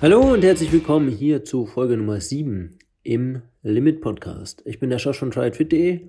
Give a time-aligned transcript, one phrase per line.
[0.00, 4.62] Hallo und herzlich willkommen hier zu Folge Nummer 7 im Limit Podcast.
[4.64, 6.08] Ich bin der Schorsch von tryitfit.de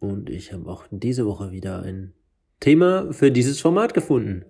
[0.00, 2.14] und ich habe auch diese Woche wieder ein
[2.60, 4.46] Thema für dieses Format gefunden.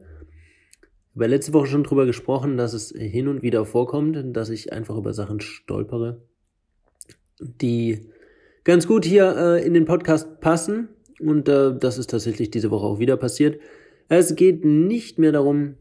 [1.16, 4.97] Habe letzte Woche schon drüber gesprochen, dass es hin und wieder vorkommt, dass ich einfach
[4.97, 6.23] über Sachen stolpere,
[7.41, 8.12] die
[8.62, 10.88] ganz gut hier äh, in den Podcast passen.
[11.19, 13.60] Und äh, das ist tatsächlich diese Woche auch wieder passiert.
[14.09, 15.79] Es geht nicht mehr darum,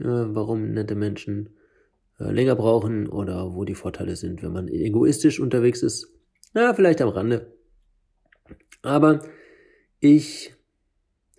[0.00, 1.50] äh, warum nette Menschen
[2.30, 6.12] länger brauchen oder wo die Vorteile sind, wenn man egoistisch unterwegs ist.
[6.54, 7.52] Na, vielleicht am Rande.
[8.82, 9.20] Aber
[10.00, 10.54] ich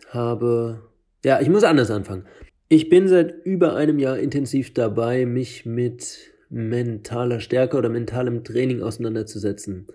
[0.09, 0.89] habe,
[1.23, 2.25] ja, ich muss anders anfangen.
[2.69, 8.81] Ich bin seit über einem Jahr intensiv dabei, mich mit mentaler Stärke oder mentalem Training
[8.81, 9.87] auseinanderzusetzen.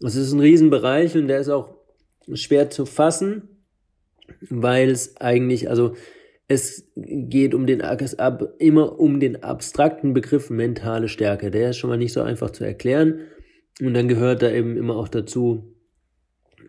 [0.00, 1.74] Es ist ein Riesenbereich und der ist auch
[2.32, 3.48] schwer zu fassen,
[4.48, 5.96] weil es eigentlich, also
[6.48, 7.82] es geht um den
[8.58, 11.50] immer um den abstrakten Begriff mentale Stärke.
[11.50, 13.20] Der ist schon mal nicht so einfach zu erklären.
[13.80, 15.74] Und dann gehört da eben immer auch dazu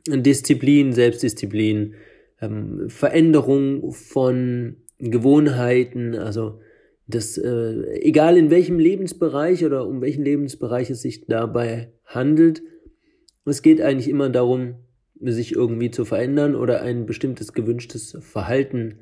[0.08, 1.96] Disziplin, Selbstdisziplin,
[2.42, 6.60] ähm, Veränderung von Gewohnheiten, also
[7.08, 12.62] das, äh, egal in welchem Lebensbereich oder um welchen Lebensbereich es sich dabei handelt,
[13.46, 14.76] es geht eigentlich immer darum,
[15.22, 19.00] sich irgendwie zu verändern oder ein bestimmtes gewünschtes Verhalten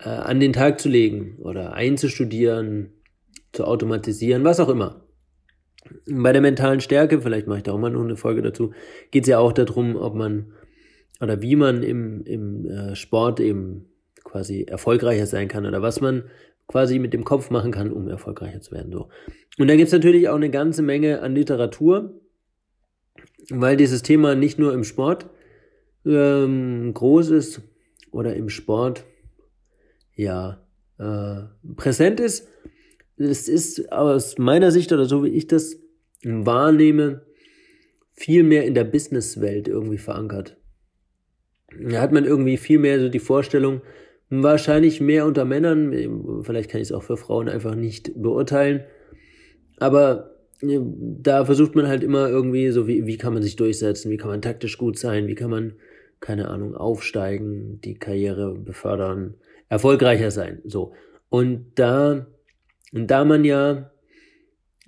[0.00, 2.92] äh, an den Tag zu legen oder einzustudieren,
[3.52, 5.04] zu automatisieren, was auch immer.
[6.06, 8.72] Bei der mentalen Stärke, vielleicht mache ich da auch mal noch eine Folge dazu,
[9.10, 10.52] geht es ja auch darum, ob man
[11.20, 13.86] oder wie man im, im äh, Sport eben
[14.22, 16.24] quasi erfolgreicher sein kann oder was man
[16.66, 18.92] quasi mit dem Kopf machen kann, um erfolgreicher zu werden.
[18.92, 19.08] So.
[19.58, 22.20] Und da gibt's natürlich auch eine ganze Menge an Literatur,
[23.50, 25.30] weil dieses Thema nicht nur im Sport
[26.04, 27.62] ähm, groß ist
[28.10, 29.04] oder im Sport
[30.18, 30.60] ja
[30.98, 31.42] äh,
[31.76, 32.48] präsent ist.
[33.16, 35.76] Es ist aus meiner Sicht oder so wie ich das
[36.24, 37.22] wahrnehme,
[38.12, 40.56] viel mehr in der Businesswelt irgendwie verankert.
[41.80, 43.80] Da hat man irgendwie viel mehr so die Vorstellung,
[44.30, 48.84] wahrscheinlich mehr unter Männern, vielleicht kann ich es auch für Frauen einfach nicht beurteilen,
[49.78, 54.16] aber da versucht man halt immer irgendwie so, wie, wie kann man sich durchsetzen, wie
[54.16, 55.74] kann man taktisch gut sein, wie kann man,
[56.20, 59.34] keine Ahnung, aufsteigen, die Karriere befördern,
[59.68, 60.92] erfolgreicher sein, so.
[61.28, 62.26] Und da,
[62.92, 63.90] und da man ja,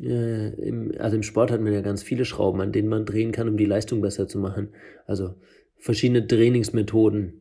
[0.00, 3.32] äh, im, also im Sport hat man ja ganz viele Schrauben, an denen man drehen
[3.32, 4.70] kann, um die Leistung besser zu machen.
[5.06, 5.34] Also
[5.76, 7.40] verschiedene Trainingsmethoden.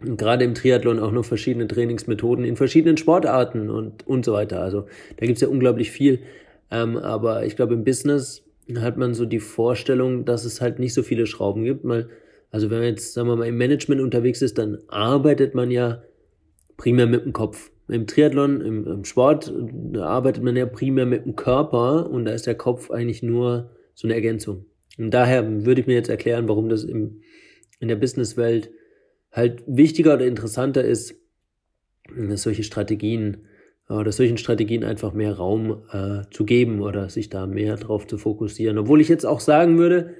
[0.00, 4.60] Und gerade im Triathlon auch noch verschiedene Trainingsmethoden in verschiedenen Sportarten und, und so weiter.
[4.60, 4.86] Also
[5.16, 6.20] da gibt's ja unglaublich viel.
[6.70, 8.44] Ähm, aber ich glaube, im Business
[8.76, 11.84] hat man so die Vorstellung, dass es halt nicht so viele Schrauben gibt.
[11.84, 12.08] Mal,
[12.50, 16.02] also wenn man jetzt, sagen wir mal, im Management unterwegs ist, dann arbeitet man ja
[16.78, 17.70] primär mit dem Kopf.
[17.88, 19.52] Im Triathlon, im, im Sport,
[19.92, 23.70] da arbeitet man ja primär mit dem Körper und da ist der Kopf eigentlich nur
[23.94, 24.64] so eine Ergänzung.
[24.96, 27.20] Und daher würde ich mir jetzt erklären, warum das im,
[27.80, 28.70] in der Businesswelt
[29.30, 31.14] halt wichtiger oder interessanter ist,
[32.16, 33.48] dass solche Strategien
[33.88, 38.18] oder solchen Strategien einfach mehr Raum äh, zu geben oder sich da mehr drauf zu
[38.18, 38.78] fokussieren.
[38.78, 40.14] Obwohl ich jetzt auch sagen würde,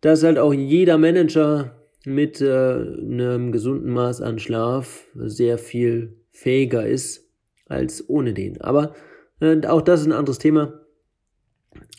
[0.00, 6.86] dass halt auch jeder Manager mit äh, einem gesunden Maß an Schlaf sehr viel fähiger
[6.86, 7.28] ist
[7.66, 8.60] als ohne den.
[8.60, 8.94] Aber
[9.40, 10.80] äh, auch das ist ein anderes Thema.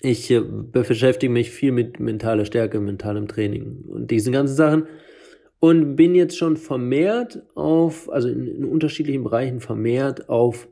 [0.02, 4.88] Ich äh, beschäftige mich viel mit mentaler Stärke, mentalem Training und diesen ganzen Sachen
[5.60, 10.68] und bin jetzt schon vermehrt auf, also in, in unterschiedlichen Bereichen vermehrt auf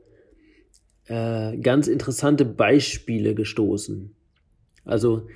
[1.06, 4.14] äh, ganz interessante Beispiele gestoßen.
[4.84, 5.28] Also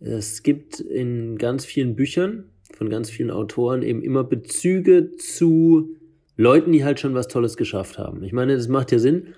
[0.00, 5.96] es gibt in ganz vielen Büchern von ganz vielen Autoren eben immer Bezüge zu
[6.36, 8.22] Leuten, die halt schon was Tolles geschafft haben.
[8.22, 9.34] Ich meine, das macht ja Sinn.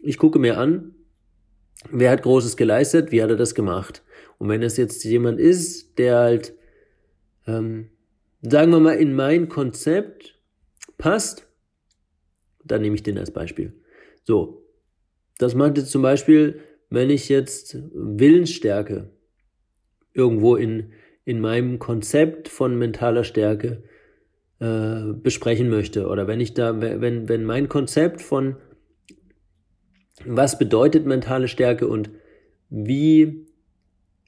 [0.00, 0.94] Ich gucke mir an,
[1.90, 4.02] wer hat Großes geleistet, wie hat er das gemacht.
[4.38, 6.54] Und wenn es jetzt jemand ist, der halt,
[7.46, 7.88] ähm,
[8.42, 10.38] sagen wir mal, in mein Konzept
[10.98, 11.46] passt,
[12.64, 13.72] dann nehme ich den als Beispiel.
[14.24, 14.64] So,
[15.38, 19.10] das macht jetzt zum Beispiel, wenn ich jetzt Willensstärke
[20.12, 20.92] irgendwo in
[21.24, 23.82] in meinem Konzept von mentaler Stärke
[24.60, 26.08] äh, besprechen möchte.
[26.08, 28.56] Oder wenn ich da, wenn, wenn mein Konzept von
[30.24, 32.10] was bedeutet mentale Stärke und
[32.70, 33.46] wie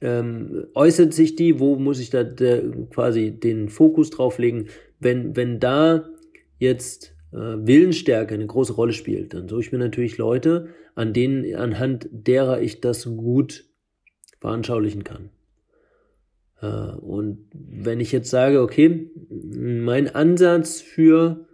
[0.01, 4.67] ähm, äußert sich die, wo muss ich da der, quasi den Fokus drauf legen,
[4.99, 6.09] wenn, wenn da
[6.59, 11.55] jetzt äh, Willensstärke eine große Rolle spielt, dann suche ich mir natürlich Leute, an denen,
[11.55, 13.65] anhand derer ich das gut
[14.39, 15.29] veranschaulichen kann.
[16.61, 21.47] Äh, und wenn ich jetzt sage, okay, mein Ansatz für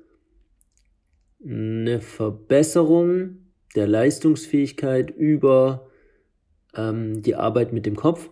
[1.44, 3.38] eine Verbesserung
[3.76, 5.88] der Leistungsfähigkeit über
[6.76, 8.30] ähm, die Arbeit mit dem Kopf.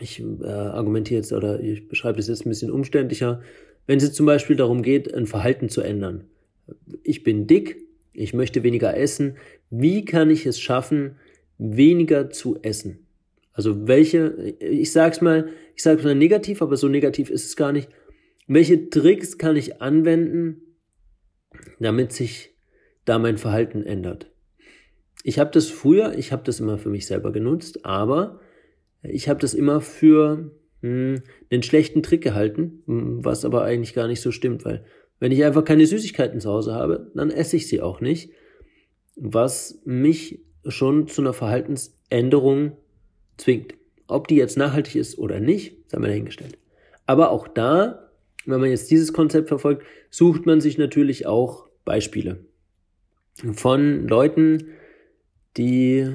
[0.00, 3.42] Ich äh, argumentiere jetzt oder ich beschreibe das jetzt ein bisschen umständlicher.
[3.86, 6.24] Wenn es jetzt zum Beispiel darum geht, ein Verhalten zu ändern.
[7.02, 7.78] Ich bin dick,
[8.12, 9.36] ich möchte weniger essen.
[9.70, 11.16] Wie kann ich es schaffen,
[11.58, 13.05] weniger zu essen?
[13.56, 17.72] Also welche, ich sag's mal, ich sag's mal negativ, aber so negativ ist es gar
[17.72, 17.88] nicht.
[18.46, 20.60] Welche Tricks kann ich anwenden,
[21.80, 22.54] damit sich
[23.06, 24.30] da mein Verhalten ändert?
[25.24, 28.40] Ich habe das früher, ich habe das immer für mich selber genutzt, aber
[29.02, 34.06] ich habe das immer für hm, einen schlechten Trick gehalten, hm, was aber eigentlich gar
[34.06, 34.84] nicht so stimmt, weil
[35.18, 38.32] wenn ich einfach keine Süßigkeiten zu Hause habe, dann esse ich sie auch nicht,
[39.16, 42.76] was mich schon zu einer Verhaltensänderung
[43.36, 43.74] zwingt.
[44.08, 46.58] Ob die jetzt nachhaltig ist oder nicht, sei mal dahingestellt.
[47.06, 48.10] Aber auch da,
[48.44, 52.38] wenn man jetzt dieses Konzept verfolgt, sucht man sich natürlich auch Beispiele
[53.52, 54.68] von Leuten,
[55.56, 56.08] die,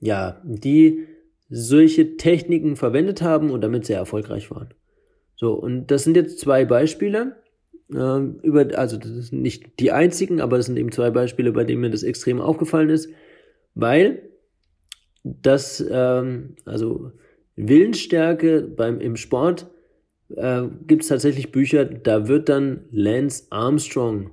[0.00, 1.06] ja, die
[1.48, 4.74] solche Techniken verwendet haben und damit sehr erfolgreich waren.
[5.36, 7.36] So, und das sind jetzt zwei Beispiele,
[7.92, 11.64] äh, über, also das sind nicht die einzigen, aber das sind eben zwei Beispiele, bei
[11.64, 13.10] denen mir das extrem aufgefallen ist,
[13.74, 14.22] weil
[15.26, 17.10] das, ähm, also
[17.56, 19.66] Willensstärke beim, im Sport
[20.28, 24.30] äh, gibt es tatsächlich Bücher, da wird dann Lance Armstrong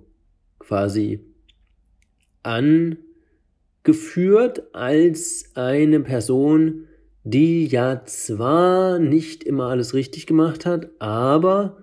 [0.60, 1.26] quasi
[2.44, 3.02] angeführt
[4.74, 6.88] als eine Person,
[7.24, 11.78] die ja zwar nicht immer alles richtig gemacht hat, aber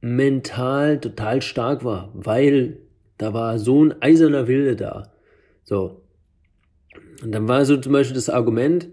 [0.00, 2.78] mental total stark war, weil
[3.18, 5.12] da war so ein eiserner Wille da.
[5.62, 6.03] So.
[7.22, 8.90] Und dann war so zum Beispiel das Argument,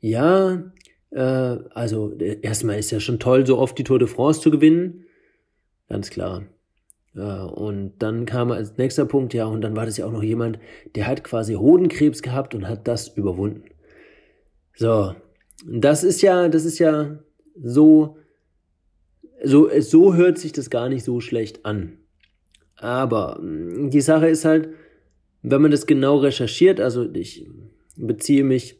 [0.00, 0.72] ja,
[1.10, 5.04] äh, also erstmal ist ja schon toll, so oft die Tour de France zu gewinnen.
[5.88, 6.44] Ganz klar.
[7.14, 10.22] Ja, und dann kam als nächster Punkt, ja, und dann war das ja auch noch
[10.22, 10.58] jemand,
[10.94, 13.64] der hat quasi Hodenkrebs gehabt und hat das überwunden.
[14.76, 15.14] So,
[15.66, 17.18] das ist ja, das ist ja
[17.60, 18.18] so,
[19.42, 21.98] so, so hört sich das gar nicht so schlecht an.
[22.76, 24.68] Aber mm, die Sache ist halt,
[25.42, 27.46] wenn man das genau recherchiert, also ich
[27.96, 28.76] beziehe mich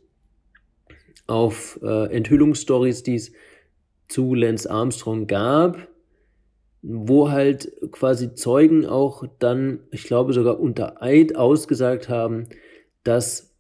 [1.27, 3.33] auf äh, Enthüllungsstories, die es
[4.09, 5.89] zu Lance Armstrong gab,
[6.83, 12.49] wo halt quasi Zeugen auch dann, ich glaube sogar unter Eid ausgesagt haben,
[13.05, 13.55] dass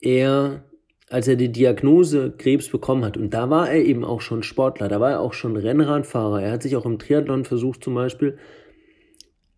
[0.00, 0.64] er
[1.10, 4.88] als er die Diagnose Krebs bekommen hat, und da war er eben auch schon Sportler,
[4.88, 8.38] da war er auch schon Rennradfahrer, er hat sich auch im Triathlon versucht zum Beispiel,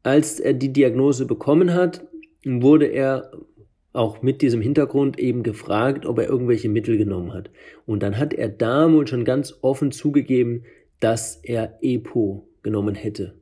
[0.03, 2.07] als er die Diagnose bekommen hat,
[2.45, 3.31] wurde er
[3.93, 7.51] auch mit diesem Hintergrund eben gefragt, ob er irgendwelche Mittel genommen hat.
[7.87, 10.65] Und dann hat er da wohl schon ganz offen zugegeben,
[11.01, 13.35] dass er EPO genommen hätte.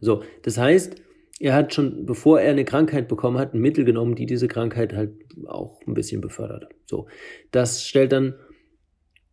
[0.00, 0.96] So, das heißt,
[1.40, 4.94] er hat schon, bevor er eine Krankheit bekommen hat, ein Mittel genommen, die diese Krankheit
[4.94, 5.12] halt
[5.46, 6.68] auch ein bisschen befördert.
[6.86, 7.06] So,
[7.50, 8.34] das stellt dann,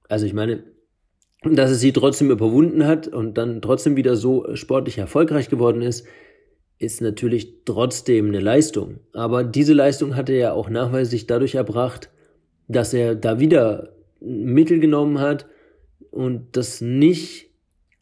[0.09, 0.63] also ich meine,
[1.43, 6.05] dass es sie trotzdem überwunden hat und dann trotzdem wieder so sportlich erfolgreich geworden ist,
[6.79, 8.99] ist natürlich trotzdem eine Leistung.
[9.13, 12.09] Aber diese Leistung hat er ja auch nachweislich dadurch erbracht,
[12.67, 15.47] dass er da wieder Mittel genommen hat
[16.11, 17.51] und das nicht,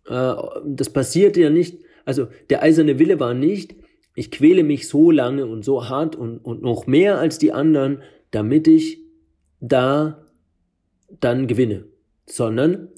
[0.07, 0.33] äh,
[0.65, 3.75] das passierte ja nicht, also der eiserne Wille war nicht,
[4.15, 8.01] ich quäle mich so lange und so hart und, und noch mehr als die anderen,
[8.31, 9.01] damit ich
[9.59, 10.25] da
[11.19, 11.85] dann gewinne.
[12.25, 12.89] Sondern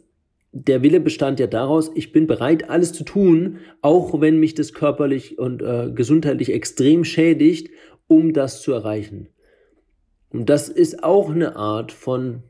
[0.51, 4.73] der Wille bestand ja daraus, ich bin bereit, alles zu tun, auch wenn mich das
[4.73, 7.69] körperlich und äh, gesundheitlich extrem schädigt,
[8.07, 9.27] um das zu erreichen.
[10.29, 12.43] Und das ist auch eine Art von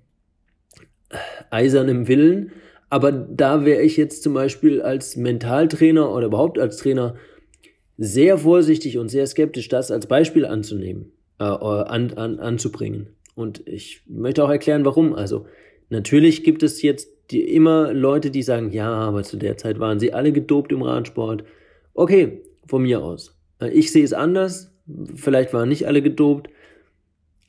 [1.49, 2.51] eisernem Willen,
[2.89, 7.15] aber da wäre ich jetzt zum Beispiel als Mentaltrainer oder überhaupt als Trainer
[7.97, 13.07] sehr vorsichtig und sehr skeptisch, das als Beispiel anzunehmen, äh, an, an, anzubringen.
[13.35, 15.13] Und ich möchte auch erklären, warum.
[15.13, 15.45] Also
[15.89, 19.99] natürlich gibt es jetzt die, immer Leute, die sagen, ja, aber zu der Zeit waren
[19.99, 21.43] sie alle gedopt im Radsport.
[21.93, 23.37] Okay, von mir aus.
[23.59, 24.73] Äh, ich sehe es anders.
[25.15, 26.49] Vielleicht waren nicht alle gedopt.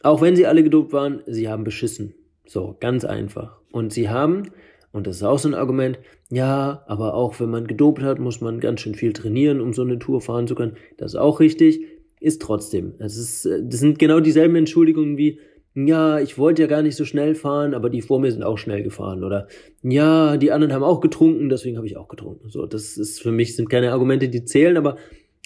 [0.03, 2.15] Auch wenn sie alle gedopt waren, sie haben beschissen.
[2.47, 3.59] So, ganz einfach.
[3.71, 4.51] Und sie haben
[4.93, 5.99] und das ist auch so ein Argument,
[6.31, 9.83] ja, aber auch wenn man gedopt hat, muss man ganz schön viel trainieren, um so
[9.83, 10.77] eine Tour fahren zu können.
[10.97, 11.85] Das ist auch richtig,
[12.21, 12.95] ist trotzdem.
[12.99, 15.41] Das, ist, das sind genau dieselben Entschuldigungen wie,
[15.87, 18.59] ja, ich wollte ja gar nicht so schnell fahren, aber die vor mir sind auch
[18.59, 19.23] schnell gefahren.
[19.23, 19.49] Oder
[19.83, 22.49] ja, die anderen haben auch getrunken, deswegen habe ich auch getrunken.
[22.49, 24.97] So, das ist für mich sind keine Argumente, die zählen, aber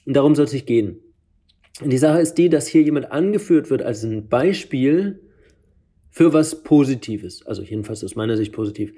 [0.07, 0.99] darum soll es nicht gehen.
[1.85, 5.21] Die Sache ist die, dass hier jemand angeführt wird als ein Beispiel
[6.11, 7.47] für was Positives.
[7.47, 8.93] Also jedenfalls aus meiner Sicht positiv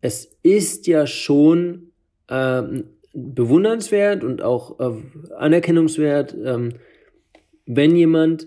[0.00, 1.92] es ist ja schon
[2.28, 5.02] ähm, bewundernswert und auch äh,
[5.36, 6.74] anerkennungswert, ähm,
[7.66, 8.46] wenn jemand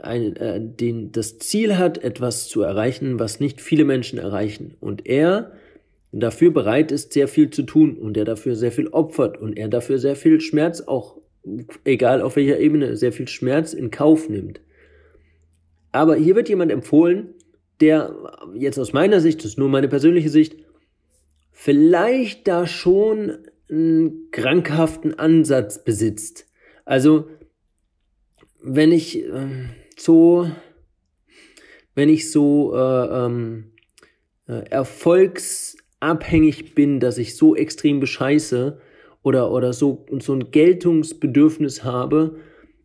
[0.00, 5.06] ein, äh, den, das Ziel hat, etwas zu erreichen, was nicht viele Menschen erreichen und
[5.06, 5.52] er
[6.12, 9.68] dafür bereit ist, sehr viel zu tun und er dafür sehr viel opfert und er
[9.68, 11.18] dafür sehr viel Schmerz auch,
[11.84, 14.60] egal auf welcher Ebene, sehr viel Schmerz in Kauf nimmt.
[15.92, 17.34] Aber hier wird jemand empfohlen,
[17.80, 18.14] der
[18.54, 20.56] jetzt aus meiner Sicht, das ist nur meine persönliche Sicht,
[21.50, 23.38] vielleicht da schon
[23.70, 26.46] einen krankhaften Ansatz besitzt.
[26.84, 27.28] Also,
[28.62, 29.46] wenn ich äh,
[30.00, 30.48] so,
[31.94, 33.72] wenn ich so äh, ähm,
[34.46, 38.78] äh, erfolgsabhängig bin, dass ich so extrem bescheiße
[39.22, 42.36] oder, oder so, so ein Geltungsbedürfnis habe,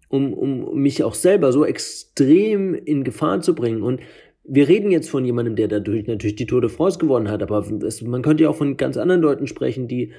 [0.08, 3.84] um, um mich auch selber so extrem in Gefahr zu bringen.
[3.84, 4.00] Und
[4.44, 7.64] wir reden jetzt von jemandem, der dadurch natürlich die Tour de France gewonnen hat, aber
[7.84, 10.14] es, man könnte ja auch von ganz anderen Leuten sprechen, die,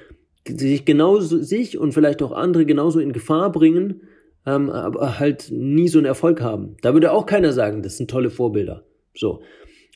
[0.47, 4.03] die sich genauso, sich und vielleicht auch andere genauso in Gefahr bringen,
[4.45, 6.77] ähm, aber halt nie so einen Erfolg haben.
[6.81, 8.83] Da würde auch keiner sagen, das sind tolle Vorbilder.
[9.15, 9.41] So.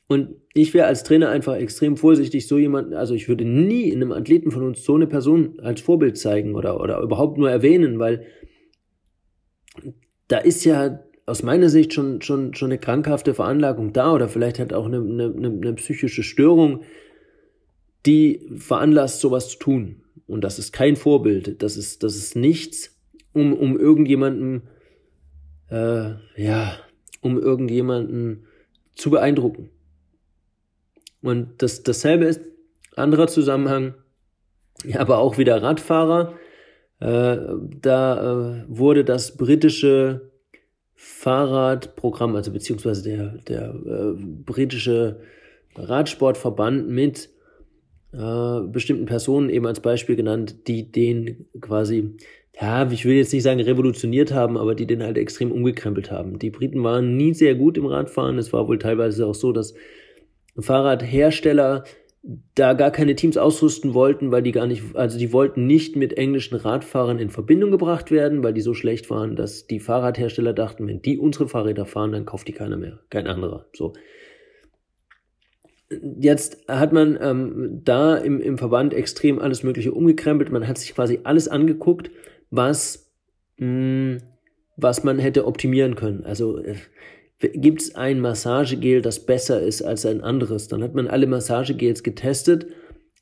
[0.08, 4.02] Und ich wäre als Trainer einfach extrem vorsichtig, so jemanden, also ich würde nie in
[4.02, 7.98] einem Athleten von uns so eine Person als Vorbild zeigen oder, oder überhaupt nur erwähnen,
[7.98, 8.25] weil
[10.28, 14.60] da ist ja aus meiner Sicht schon, schon, schon eine krankhafte Veranlagung da oder vielleicht
[14.60, 16.84] hat auch eine, eine, eine psychische Störung,
[18.06, 20.04] die veranlasst, sowas zu tun.
[20.28, 21.64] Und das ist kein Vorbild.
[21.64, 22.95] Das ist, das ist nichts,
[23.36, 24.63] um, um irgendjemanden,
[25.70, 26.77] äh, ja,
[27.22, 28.48] um irgendjemanden
[28.96, 29.70] zu beeindrucken.
[31.22, 32.42] Und das, dasselbe ist,
[32.96, 33.94] anderer Zusammenhang,
[34.94, 36.34] aber auch wieder Radfahrer.
[37.00, 37.38] Äh,
[37.82, 40.32] da äh, wurde das britische
[40.94, 45.20] Fahrradprogramm, also beziehungsweise der, der äh, britische
[45.75, 47.30] Radsportverband mit
[48.18, 52.16] äh, bestimmten Personen eben als Beispiel genannt, die den quasi,
[52.60, 56.40] ja, ich will jetzt nicht sagen revolutioniert haben, aber die den halt extrem umgekrempelt haben.
[56.40, 58.38] Die Briten waren nie sehr gut im Radfahren.
[58.38, 59.74] Es war wohl teilweise auch so, dass
[60.58, 61.84] Fahrradhersteller
[62.56, 66.18] da gar keine Teams ausrüsten wollten, weil die gar nicht, also die wollten nicht mit
[66.18, 70.88] englischen Radfahrern in Verbindung gebracht werden, weil die so schlecht waren, dass die Fahrradhersteller dachten,
[70.88, 73.68] wenn die unsere Fahrräder fahren, dann kauft die keiner mehr, kein anderer.
[73.74, 73.94] So.
[75.89, 80.51] Jetzt hat man ähm, da im, im Verband extrem alles Mögliche umgekrempelt.
[80.51, 82.10] Man hat sich quasi alles angeguckt,
[82.50, 83.12] was,
[83.58, 84.18] mh, hm,
[84.77, 86.24] was man hätte optimieren können.
[86.25, 86.75] Also äh,
[87.39, 90.68] gibt es ein Massagegel, das besser ist als ein anderes.
[90.68, 92.68] Dann hat man alle Massagegels getestet,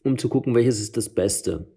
[0.04, 1.68] um zu gucken, welches ist das Beste.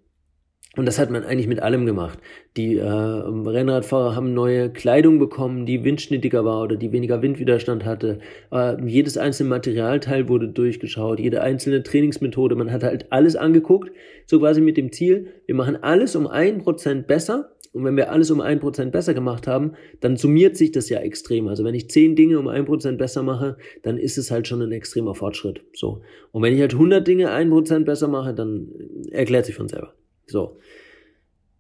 [0.77, 2.19] Und das hat man eigentlich mit allem gemacht.
[2.57, 8.19] Die äh, Rennradfahrer haben neue Kleidung bekommen, die windschnittiger war oder die weniger Windwiderstand hatte.
[8.53, 12.57] Äh, jedes einzelne Materialteil wurde durchgeschaut, jede einzelne Trainingsmethode.
[12.57, 13.91] Man hat halt alles angeguckt,
[14.27, 18.11] so quasi mit dem Ziel, wir machen alles um ein Prozent besser und wenn wir
[18.11, 21.47] alles um ein Prozent besser gemacht haben, dann summiert sich das ja extrem.
[21.47, 24.63] Also wenn ich zehn Dinge um ein Prozent besser mache, dann ist es halt schon
[24.63, 25.61] ein extremer Fortschritt.
[25.75, 26.01] So.
[26.33, 28.69] Und wenn ich halt 100 Dinge ein Prozent besser mache, dann
[29.11, 29.93] erklärt sich von selber.
[30.27, 30.59] So.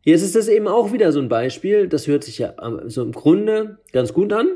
[0.03, 1.89] Jetzt ist das eben auch wieder so ein Beispiel.
[1.89, 2.55] Das hört sich ja
[2.87, 4.47] so im Grunde ganz gut an.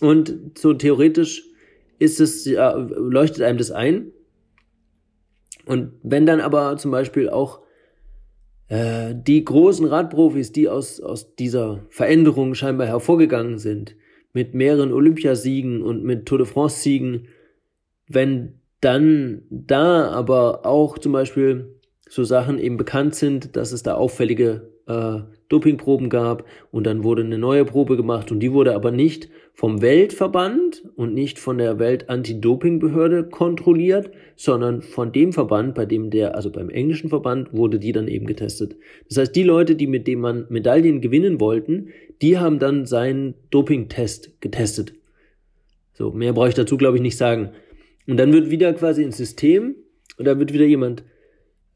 [0.00, 1.44] Und so theoretisch
[1.98, 4.12] ist es, ja, leuchtet einem das ein.
[5.66, 7.60] Und wenn dann aber zum Beispiel auch
[8.68, 13.96] äh, die großen Radprofis, die aus, aus dieser Veränderung scheinbar hervorgegangen sind,
[14.32, 17.26] mit mehreren Olympiasiegen und mit Tour de France-Siegen,
[18.06, 21.79] wenn dann da aber auch zum Beispiel
[22.10, 27.22] so Sachen eben bekannt sind, dass es da auffällige äh, Dopingproben gab und dann wurde
[27.22, 31.78] eine neue Probe gemacht und die wurde aber nicht vom Weltverband und nicht von der
[31.78, 37.92] Welt-Anti-Doping-Behörde kontrolliert, sondern von dem Verband, bei dem der, also beim englischen Verband, wurde die
[37.92, 38.76] dann eben getestet.
[39.08, 41.90] Das heißt, die Leute, die mit dem man Medaillen gewinnen wollten,
[42.22, 44.94] die haben dann seinen Doping-Test getestet.
[45.92, 47.50] So, mehr brauche ich dazu, glaube ich, nicht sagen.
[48.08, 49.76] Und dann wird wieder quasi ein System,
[50.16, 51.04] und da wird wieder jemand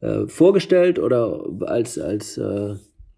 [0.05, 2.75] äh, vorgestellt oder als, als äh,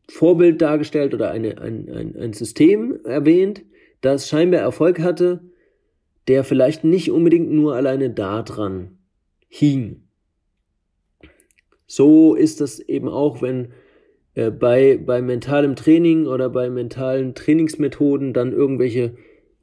[0.10, 3.64] Vorbild dargestellt oder eine, ein, ein, ein System erwähnt,
[4.00, 5.42] das scheinbar Erfolg hatte,
[6.30, 9.00] der vielleicht nicht unbedingt nur alleine daran
[9.50, 10.04] hing.
[11.88, 13.74] So ist das eben auch, wenn
[14.36, 19.16] äh, bei, bei mentalem Training oder bei mentalen Trainingsmethoden dann irgendwelche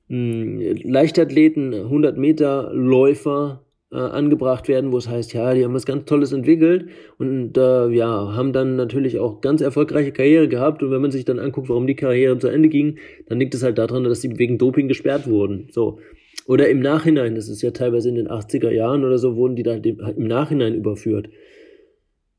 [0.08, 3.63] mh, Leichtathleten, 100 Meter Läufer
[3.94, 7.88] äh, angebracht werden, wo es heißt, ja, die haben was ganz Tolles entwickelt und äh,
[7.90, 11.68] ja, haben dann natürlich auch ganz erfolgreiche Karriere gehabt und wenn man sich dann anguckt,
[11.68, 12.98] warum die Karriere zu Ende ging,
[13.28, 15.68] dann liegt es halt daran, dass sie wegen Doping gesperrt wurden.
[15.70, 16.00] So.
[16.46, 19.62] Oder im Nachhinein, das ist ja teilweise in den 80er Jahren oder so, wurden die
[19.62, 21.30] dann im Nachhinein überführt.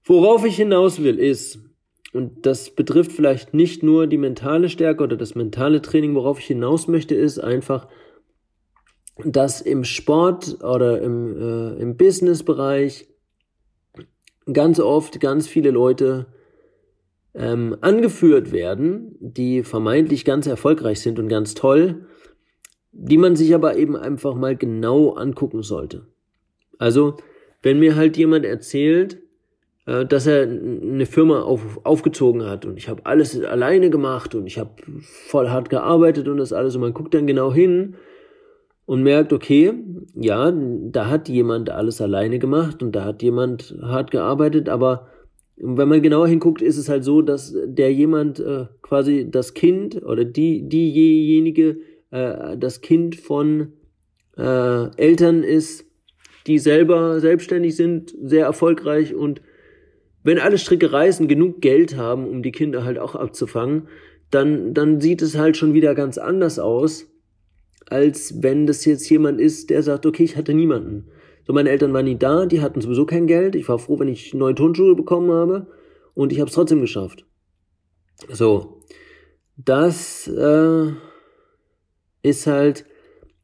[0.04, 1.60] Worauf ich hinaus will, ist,
[2.12, 6.46] und das betrifft vielleicht nicht nur die mentale Stärke oder das mentale Training, worauf ich
[6.48, 7.88] hinaus möchte, ist einfach,
[9.24, 13.08] dass im Sport oder im, äh, im Business-Bereich
[14.52, 16.28] ganz oft ganz viele Leute
[17.34, 22.06] ähm, angeführt werden, die vermeintlich ganz erfolgreich sind und ganz toll,
[22.92, 26.08] die man sich aber eben einfach mal genau angucken sollte.
[26.78, 27.18] Also,
[27.62, 29.18] wenn mir halt jemand erzählt,
[29.86, 34.46] äh, dass er eine Firma auf, aufgezogen hat und ich habe alles alleine gemacht und
[34.46, 37.96] ich habe voll hart gearbeitet und das alles und man guckt dann genau hin
[38.86, 39.74] und merkt, okay,
[40.14, 45.08] ja, da hat jemand alles alleine gemacht und da hat jemand hart gearbeitet, aber
[45.58, 50.04] wenn man genauer hinguckt, ist es halt so, dass der jemand äh, quasi das Kind
[50.04, 51.78] oder die diejenige
[52.12, 53.74] äh, das Kind von
[54.38, 55.86] äh, Eltern ist,
[56.46, 59.42] die selber selbstständig sind, sehr erfolgreich und
[60.24, 63.88] wenn alle Stricke reißen, genug Geld haben, um die Kinder halt auch abzufangen,
[64.32, 67.08] dann, dann sieht es halt schon wieder ganz anders aus,
[67.90, 71.08] als wenn das jetzt jemand ist, der sagt, okay, ich hatte niemanden.
[71.46, 73.56] So, meine Eltern waren nie da, die hatten sowieso kein Geld.
[73.56, 75.68] Ich war froh, wenn ich neue Turnschuhe bekommen habe
[76.16, 77.26] und ich habe es trotzdem geschafft.
[78.30, 78.82] So,
[79.58, 80.92] das äh,
[82.24, 82.86] ist halt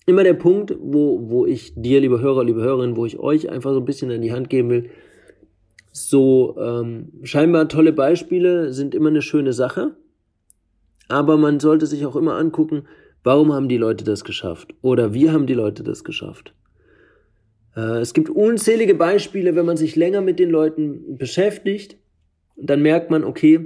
[0.05, 3.71] immer der Punkt, wo, wo ich dir, liebe Hörer, liebe Hörerinnen, wo ich euch einfach
[3.71, 4.89] so ein bisschen an die Hand geben will.
[5.91, 9.95] So, ähm, scheinbar tolle Beispiele sind immer eine schöne Sache,
[11.07, 12.87] aber man sollte sich auch immer angucken,
[13.23, 16.53] warum haben die Leute das geschafft oder wie haben die Leute das geschafft.
[17.75, 21.97] Äh, es gibt unzählige Beispiele, wenn man sich länger mit den Leuten beschäftigt,
[22.57, 23.65] dann merkt man, okay,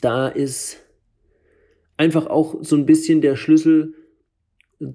[0.00, 0.82] da ist
[1.96, 3.94] einfach auch so ein bisschen der Schlüssel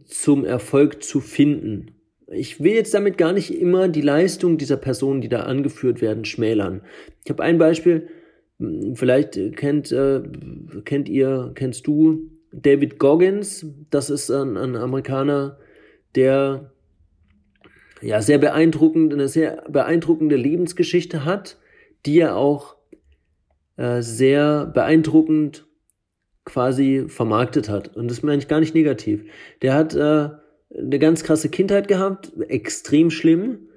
[0.05, 1.91] zum Erfolg zu finden.
[2.27, 6.23] Ich will jetzt damit gar nicht immer die Leistung dieser Personen, die da angeführt werden,
[6.23, 6.81] schmälern.
[7.25, 8.07] Ich habe ein Beispiel,
[8.59, 10.21] hm, vielleicht kennt, äh,
[10.85, 15.57] kennt ihr, kennst du David Goggins, das ist ein, ein Amerikaner,
[16.15, 16.71] der
[18.01, 21.57] ja, sehr beeindruckend, eine sehr beeindruckende Lebensgeschichte hat,
[22.05, 22.75] die er auch
[23.77, 25.65] äh, sehr beeindruckend
[26.45, 27.95] quasi vermarktet hat.
[27.95, 29.23] Und das meine ich gar nicht negativ.
[29.61, 30.29] Der hat äh,
[30.77, 33.69] eine ganz krasse Kindheit gehabt, extrem schlimm,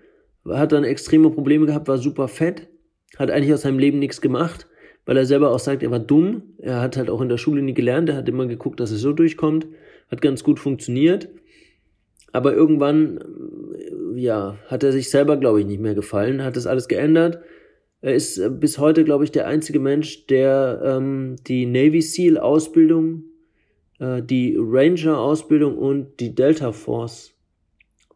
[0.49, 2.69] hat dann extreme Probleme gehabt, war super fett,
[3.17, 4.67] hat eigentlich aus seinem Leben nichts gemacht,
[5.07, 6.43] weil er selber auch sagt, er war dumm.
[6.59, 8.99] Er hat halt auch in der Schule nie gelernt, er hat immer geguckt, dass er
[8.99, 9.67] so durchkommt,
[10.11, 11.29] hat ganz gut funktioniert.
[12.33, 13.21] Aber irgendwann
[14.17, 17.39] ja, hat er sich selber, glaube ich, nicht mehr gefallen, hat das alles geändert.
[18.01, 22.39] Er ist äh, bis heute, glaube ich, der einzige Mensch, der ähm, die Navy SEAL
[22.39, 23.25] Ausbildung,
[23.99, 27.33] äh, die Ranger Ausbildung und die Delta Force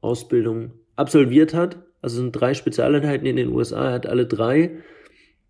[0.00, 1.78] Ausbildung absolviert hat.
[2.02, 4.72] Also sind drei Spezialeinheiten in den USA, er hat alle drei.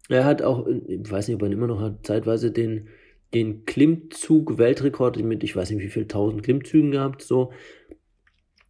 [0.09, 2.88] Er hat auch, ich weiß nicht, ob er immer noch hat, zeitweise den,
[3.35, 7.53] den Klimmzug-Weltrekord mit, ich weiß nicht wie viel, tausend Klimmzügen gehabt, so.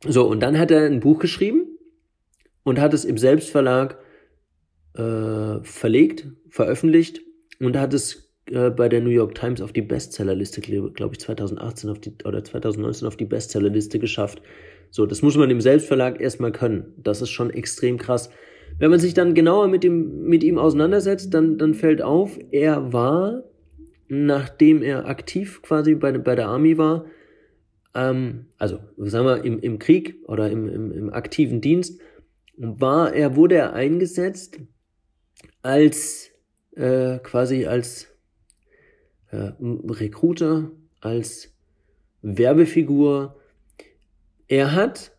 [0.06, 1.66] So, und dann hat er ein Buch geschrieben
[2.62, 3.98] und hat es im Selbstverlag
[4.94, 7.20] äh, verlegt, veröffentlicht
[7.60, 11.90] und hat es äh, bei der New York Times auf die Bestsellerliste, glaube ich, 2018
[11.90, 14.42] auf die, oder 2019 auf die Bestsellerliste geschafft.
[14.90, 16.94] So, das muss man im Selbstverlag erstmal können.
[16.96, 18.30] Das ist schon extrem krass.
[18.78, 22.92] Wenn man sich dann genauer mit, dem, mit ihm auseinandersetzt, dann, dann fällt auf, er
[22.92, 23.42] war,
[24.08, 27.06] nachdem er aktiv quasi bei, bei der Army war,
[27.94, 32.00] ähm, also sagen wir im, im Krieg oder im, im, im aktiven Dienst,
[32.56, 34.60] war er, wurde er eingesetzt
[35.62, 36.30] als
[36.76, 38.08] äh, quasi als
[39.30, 41.54] äh, Recruiter, als
[42.22, 43.36] Werbefigur.
[44.46, 45.12] Er hat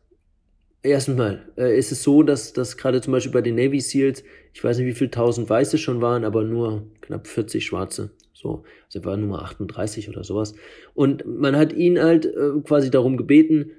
[0.83, 4.63] erstmal äh, ist es so, dass, dass gerade zum Beispiel bei den Navy SEALs, ich
[4.63, 8.11] weiß nicht, wie viel tausend Weiße schon waren, aber nur knapp 40 Schwarze.
[8.33, 10.53] So, also war Nummer 38 oder sowas.
[10.93, 13.71] Und man hat ihn halt äh, quasi darum gebeten,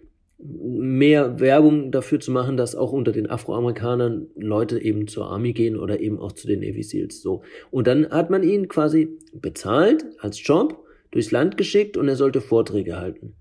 [0.43, 5.79] mehr Werbung dafür zu machen, dass auch unter den Afroamerikanern Leute eben zur Army gehen
[5.79, 7.21] oder eben auch zu den Navy Seals.
[7.21, 7.43] So.
[7.71, 12.41] Und dann hat man ihn quasi bezahlt als Job, durchs Land geschickt und er sollte
[12.41, 13.35] Vorträge halten.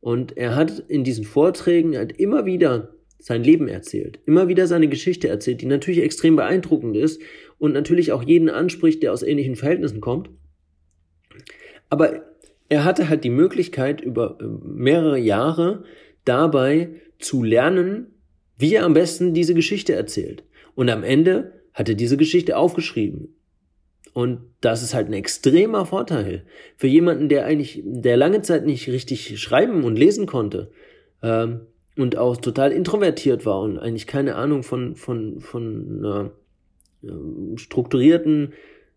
[0.00, 2.88] Und er hat in diesen Vorträgen halt immer wieder
[3.22, 7.22] sein Leben erzählt, immer wieder seine Geschichte erzählt, die natürlich extrem beeindruckend ist
[7.58, 10.28] und natürlich auch jeden anspricht, der aus ähnlichen Verhältnissen kommt.
[11.88, 12.22] Aber
[12.68, 15.84] er hatte halt die Möglichkeit, über äh, mehrere Jahre
[16.24, 18.08] dabei zu lernen,
[18.58, 20.44] wie er am besten diese Geschichte erzählt.
[20.74, 23.36] Und am Ende hat er diese Geschichte aufgeschrieben.
[24.14, 26.44] Und das ist halt ein extremer Vorteil
[26.76, 30.70] für jemanden, der eigentlich, der lange Zeit nicht richtig schreiben und lesen konnte
[31.22, 31.60] ähm,
[31.96, 36.30] und auch total introvertiert war und eigentlich keine Ahnung von von von
[37.04, 37.08] äh,
[37.58, 38.54] strukturierten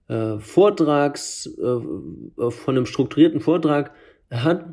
[0.08, 3.91] äh, Vortrags, äh, von einem strukturierten Vortrag
[4.31, 4.65] hat,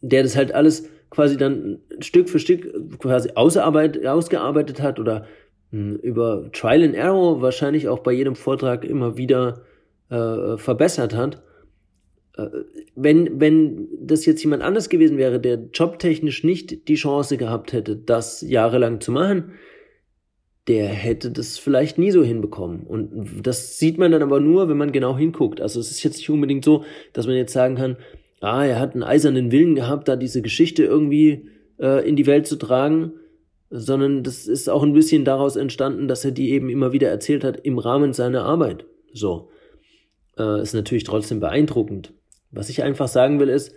[0.00, 5.26] der das halt alles quasi dann Stück für Stück quasi ausgearbeitet hat oder
[5.70, 9.62] mh, hm, über Trial and Error wahrscheinlich auch bei jedem Vortrag immer wieder
[10.10, 11.42] äh, verbessert hat.
[12.96, 17.96] Wenn, wenn das jetzt jemand anders gewesen wäre, der jobtechnisch nicht die Chance gehabt hätte,
[17.96, 19.52] das jahrelang zu machen,
[20.66, 22.80] der hätte das vielleicht nie so hinbekommen.
[22.80, 25.60] Und das sieht man dann aber nur, wenn man genau hinguckt.
[25.60, 27.98] Also es ist jetzt nicht unbedingt so, dass man jetzt sagen kann,
[28.40, 32.46] ah, er hat einen eisernen Willen gehabt, da diese Geschichte irgendwie äh, in die Welt
[32.46, 33.12] zu tragen,
[33.70, 37.44] sondern das ist auch ein bisschen daraus entstanden, dass er die eben immer wieder erzählt
[37.44, 38.86] hat im Rahmen seiner Arbeit.
[39.12, 39.50] So.
[40.38, 42.12] Äh, ist natürlich trotzdem beeindruckend.
[42.54, 43.74] Was ich einfach sagen will ist,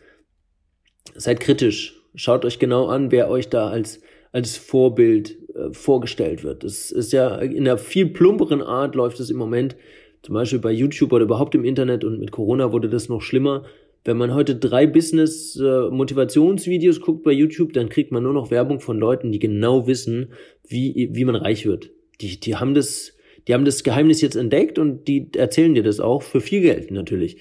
[1.16, 2.02] seid kritisch.
[2.16, 6.64] Schaut euch genau an, wer euch da als, als Vorbild äh, vorgestellt wird.
[6.64, 9.76] Das ist ja in einer viel plumperen Art läuft es im Moment,
[10.24, 13.66] zum Beispiel bei YouTube oder überhaupt im Internet und mit Corona wurde das noch schlimmer.
[14.04, 18.80] Wenn man heute drei Business-Motivationsvideos äh, guckt bei YouTube, dann kriegt man nur noch Werbung
[18.80, 20.32] von Leuten, die genau wissen,
[20.68, 21.92] wie, wie man reich wird.
[22.22, 23.14] Die, die haben das,
[23.48, 26.90] die haben das Geheimnis jetzt entdeckt und die erzählen dir das auch für viel Geld
[26.90, 27.38] natürlich.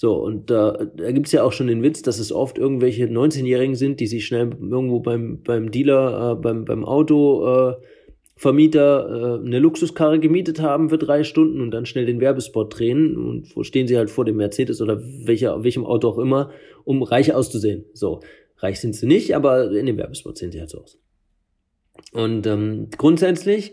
[0.00, 3.74] So, und da, da gibt's ja auch schon den Witz, dass es oft irgendwelche 19-Jährigen
[3.74, 7.74] sind, die sich schnell irgendwo beim, beim Dealer, äh, beim, beim Auto, äh,
[8.34, 13.14] Vermieter äh, eine Luxuskarre gemietet haben für drei Stunden und dann schnell den Werbespot drehen
[13.14, 16.50] und stehen sie halt vor dem Mercedes oder welcher, welchem Auto auch immer,
[16.84, 17.84] um reich auszusehen.
[17.92, 18.20] So,
[18.56, 20.98] reich sind sie nicht, aber in dem Werbespot sehen sie halt so aus.
[22.12, 23.72] Und ähm, grundsätzlich,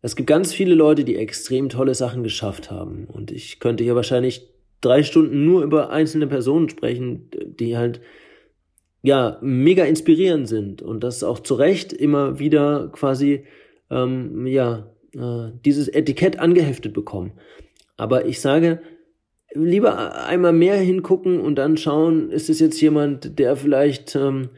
[0.00, 3.04] es gibt ganz viele Leute, die extrem tolle Sachen geschafft haben.
[3.04, 4.51] Und ich könnte hier wahrscheinlich
[4.82, 8.02] drei Stunden nur über einzelne Personen sprechen, die halt
[9.02, 13.44] ja mega inspirierend sind und das auch zu Recht immer wieder quasi
[13.90, 17.32] ähm, ja äh, dieses Etikett angeheftet bekommen.
[17.96, 18.80] Aber ich sage,
[19.54, 24.50] lieber einmal mehr hingucken und dann schauen, ist es jetzt jemand, der vielleicht ähm,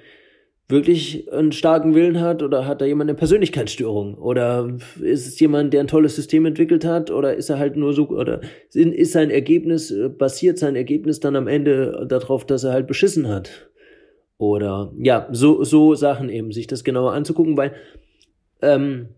[0.68, 4.14] wirklich einen starken Willen hat oder hat da jemand eine Persönlichkeitsstörung?
[4.14, 7.10] Oder ist es jemand, der ein tolles System entwickelt hat?
[7.10, 8.40] Oder ist er halt nur so oder
[8.72, 13.28] ist sein Ergebnis äh, basiert sein Ergebnis dann am Ende darauf, dass er halt beschissen
[13.28, 13.70] hat?
[14.38, 17.74] Oder ja so so Sachen eben sich das genauer anzugucken, weil
[18.62, 19.08] ähm,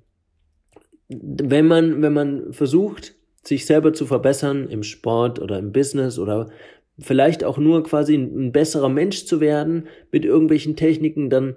[1.09, 6.51] wenn man wenn man versucht sich selber zu verbessern im Sport oder im Business oder
[6.99, 11.57] vielleicht auch nur quasi ein, besserer Mensch zu werden mit irgendwelchen Techniken, dann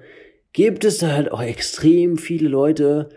[0.53, 3.09] gibt es da halt auch extrem viele Leute,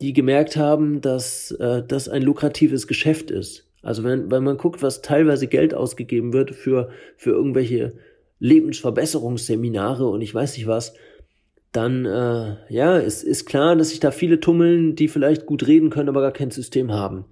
[0.00, 3.66] die gemerkt haben, dass äh, das ein lukratives Geschäft ist.
[3.82, 7.94] Also wenn, wenn man guckt, was teilweise Geld ausgegeben wird für, für irgendwelche
[8.38, 10.94] Lebensverbesserungsseminare und ich weiß nicht was,
[11.72, 15.90] dann äh, ja, es ist klar, dass sich da viele tummeln, die vielleicht gut reden
[15.90, 17.26] können, aber gar kein System haben.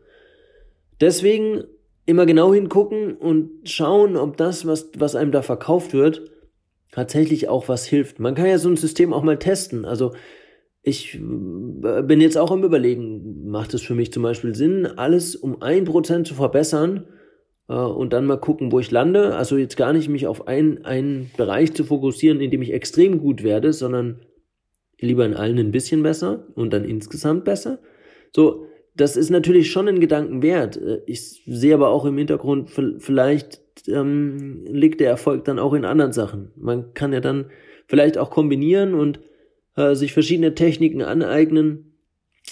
[1.01, 1.65] Deswegen
[2.09, 6.31] immer genau hingucken und schauen, ob das, was, was einem da verkauft wird,
[6.91, 8.19] tatsächlich auch was hilft.
[8.19, 9.85] Man kann ja so ein System auch mal testen.
[9.85, 10.15] Also
[10.81, 15.37] ich äh, bin jetzt auch am Überlegen, macht es für mich zum Beispiel Sinn, alles
[15.37, 17.05] um ein Prozent zu verbessern
[17.69, 19.37] äh, und dann mal gucken, wo ich lande.
[19.37, 23.21] Also jetzt gar nicht mich auf einen, einen Bereich zu fokussieren, in dem ich extrem
[23.21, 24.21] gut werde, sondern
[24.99, 27.81] lieber in allen ein bisschen besser und dann insgesamt besser.
[28.35, 28.68] So,
[28.99, 30.77] das ist natürlich schon ein Gedanken wert.
[30.77, 35.85] Äh, ich sehe aber auch im Hintergrund, vielleicht ähm, liegt der Erfolg dann auch in
[35.85, 36.51] anderen Sachen.
[36.57, 37.47] Man kann ja dann
[37.87, 39.21] vielleicht auch kombinieren und
[39.77, 41.95] äh, sich verschiedene Techniken aneignen.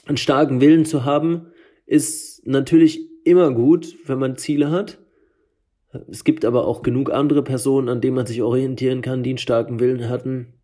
[0.06, 1.48] Einen starken Willen zu haben,
[1.84, 4.98] ist natürlich immer gut, wenn man Ziele hat.
[6.10, 9.38] Es gibt aber auch genug andere Personen, an denen man sich orientieren kann, die einen
[9.38, 10.54] starken Willen hatten,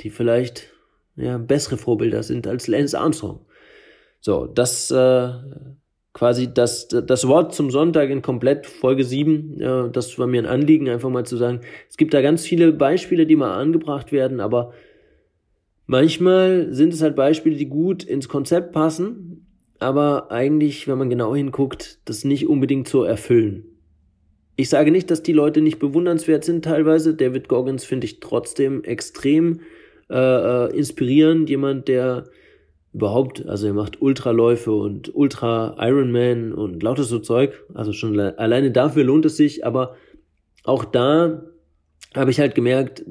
[0.00, 0.72] die vielleicht
[1.16, 3.40] ja, bessere Vorbilder sind als Lance Armstrong.
[4.20, 5.30] So, das äh,
[6.12, 10.46] quasi das, das Wort zum Sonntag in komplett Folge 7, äh, das war mir ein
[10.46, 14.40] Anliegen, einfach mal zu sagen, es gibt da ganz viele Beispiele, die mal angebracht werden,
[14.40, 14.72] aber
[15.86, 19.46] manchmal sind es halt Beispiele, die gut ins Konzept passen,
[19.78, 23.64] aber eigentlich, wenn man genau hinguckt, das nicht unbedingt so erfüllen.
[24.56, 27.14] Ich sage nicht, dass die Leute nicht bewundernswert sind teilweise.
[27.14, 29.60] David Goggins finde ich trotzdem extrem
[30.10, 31.48] äh, äh inspirierend.
[31.48, 32.24] Jemand, der
[32.92, 37.52] überhaupt, also er macht Ultraläufe und Ultra Ironman und lauter so Zeug.
[37.74, 39.96] Also schon alleine dafür lohnt es sich, aber
[40.64, 41.44] auch da
[42.14, 43.04] habe ich halt gemerkt,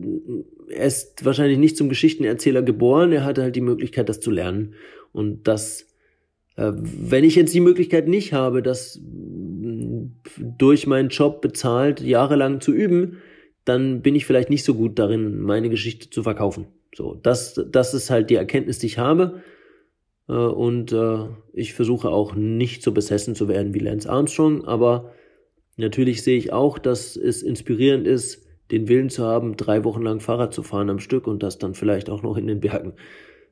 [0.69, 4.73] er ist wahrscheinlich nicht zum Geschichtenerzähler geboren, er hatte halt die Möglichkeit, das zu lernen.
[5.13, 5.87] Und das,
[6.55, 8.99] äh, wenn ich jetzt die Möglichkeit nicht habe, das
[10.57, 13.17] durch meinen Job bezahlt jahrelang zu üben,
[13.65, 16.67] dann bin ich vielleicht nicht so gut darin, meine Geschichte zu verkaufen.
[16.95, 19.41] So, das, das ist halt die Erkenntnis, die ich habe.
[20.27, 25.11] Äh, und äh, ich versuche auch nicht so besessen zu werden wie Lance Armstrong, aber
[25.75, 30.19] natürlich sehe ich auch, dass es inspirierend ist, den Willen zu haben, drei Wochen lang
[30.19, 32.93] Fahrrad zu fahren am Stück und das dann vielleicht auch noch in den Bergen.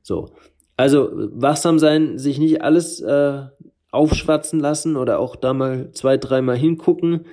[0.01, 0.31] So.
[0.77, 3.43] Also wachsam sein, sich nicht alles äh,
[3.91, 7.25] aufschwatzen lassen oder auch da mal zwei, dreimal hingucken.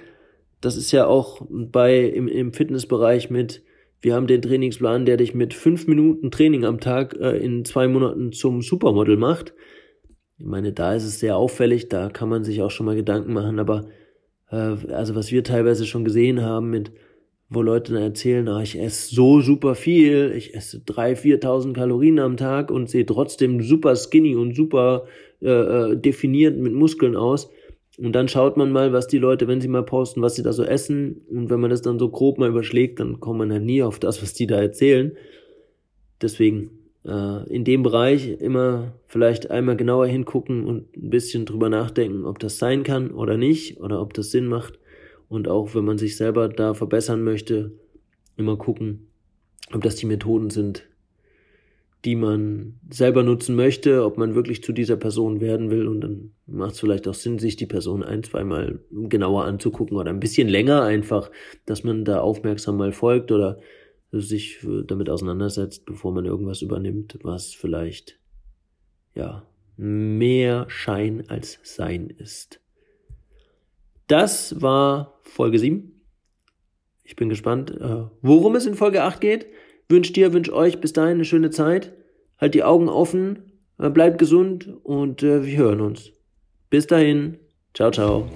[0.61, 3.63] Das ist ja auch bei im, im Fitnessbereich mit,
[4.03, 7.89] wir haben den Trainingsplan, der dich mit fünf Minuten Training am Tag äh, in zwei
[7.89, 9.55] Monaten zum Supermodel macht.
[10.39, 13.33] Ich meine, da ist es sehr auffällig, da kann man sich auch schon mal Gedanken
[13.33, 13.87] machen, aber
[14.51, 16.93] äh, also was wir teilweise schon gesehen haben mit
[17.55, 22.19] wo Leute dann erzählen, ah, ich esse so super viel, ich esse 3.000, 4.000 Kalorien
[22.19, 25.05] am Tag und sehe trotzdem super skinny und super
[25.43, 27.51] äh, äh, definiert mit Muskeln aus.
[27.99, 30.53] Und dann schaut man mal, was die Leute, wenn sie mal posten, was sie da
[30.53, 31.23] so essen.
[31.29, 33.99] Und wenn man das dann so grob mal überschlägt, dann kommt man ja nie auf
[33.99, 35.13] das, was die da erzählen.
[36.23, 36.71] Deswegen
[37.05, 42.39] äh, in dem Bereich immer vielleicht einmal genauer hingucken und ein bisschen drüber nachdenken, ob
[42.39, 44.79] das sein kann oder nicht oder ob das Sinn macht.
[45.29, 47.73] Und auch wenn man sich selber da verbessern möchte,
[48.37, 49.09] immer gucken,
[49.73, 50.89] ob das die Methoden sind,
[52.05, 55.87] die man selber nutzen möchte, ob man wirklich zu dieser Person werden will.
[55.87, 60.11] Und dann macht es vielleicht auch Sinn, sich die Person ein, zweimal genauer anzugucken oder
[60.11, 61.31] ein bisschen länger einfach,
[61.65, 63.61] dass man da aufmerksam mal folgt oder
[64.11, 68.19] sich damit auseinandersetzt, bevor man irgendwas übernimmt, was vielleicht,
[69.15, 72.61] ja, mehr Schein als Sein ist.
[74.09, 76.01] Das war Folge 7.
[77.05, 79.47] Ich bin gespannt, äh, worum es in Folge 8 geht.
[79.93, 81.93] Wünsch dir, wünsch euch bis dahin eine schöne Zeit.
[82.41, 86.13] Halt die Augen offen, äh, bleibt gesund und äh, wir hören uns.
[86.71, 87.37] Bis dahin.
[87.75, 88.27] Ciao, ciao.